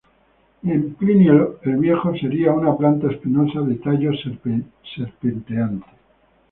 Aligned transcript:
En 0.63 0.95
Plinio 0.95 1.59
el 1.61 1.77
Viejo 1.77 2.11
sería 2.17 2.51
una 2.53 2.75
planta 2.75 3.11
espinosa 3.11 3.61
de 3.61 3.75
tallo 3.75 4.09
serpenteante. 4.15 5.85